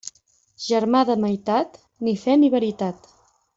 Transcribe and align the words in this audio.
Germà 0.67 1.01
de 1.09 1.17
meitat, 1.25 1.79
ni 2.09 2.17
fe 2.25 2.39
ni 2.47 2.53
veritat. 2.57 3.15